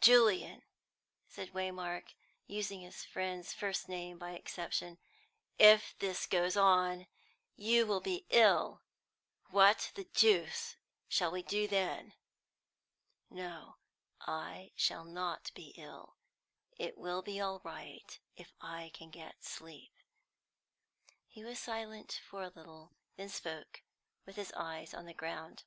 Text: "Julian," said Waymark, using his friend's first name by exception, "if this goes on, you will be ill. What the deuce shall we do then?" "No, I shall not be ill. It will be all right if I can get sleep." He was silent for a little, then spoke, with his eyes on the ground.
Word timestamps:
"Julian," 0.00 0.64
said 1.28 1.52
Waymark, 1.52 2.06
using 2.48 2.80
his 2.80 3.04
friend's 3.04 3.52
first 3.52 3.88
name 3.88 4.18
by 4.18 4.32
exception, 4.32 4.98
"if 5.60 5.94
this 6.00 6.26
goes 6.26 6.56
on, 6.56 7.06
you 7.54 7.86
will 7.86 8.00
be 8.00 8.26
ill. 8.30 8.82
What 9.50 9.92
the 9.94 10.02
deuce 10.12 10.74
shall 11.08 11.30
we 11.30 11.44
do 11.44 11.68
then?" 11.68 12.14
"No, 13.30 13.76
I 14.22 14.72
shall 14.74 15.04
not 15.04 15.52
be 15.54 15.68
ill. 15.76 16.16
It 16.76 16.98
will 16.98 17.22
be 17.22 17.40
all 17.40 17.60
right 17.62 18.18
if 18.36 18.52
I 18.60 18.90
can 18.92 19.10
get 19.10 19.44
sleep." 19.44 19.92
He 21.28 21.44
was 21.44 21.60
silent 21.60 22.20
for 22.28 22.42
a 22.42 22.48
little, 22.52 22.96
then 23.16 23.28
spoke, 23.28 23.82
with 24.24 24.34
his 24.34 24.50
eyes 24.56 24.92
on 24.92 25.06
the 25.06 25.14
ground. 25.14 25.62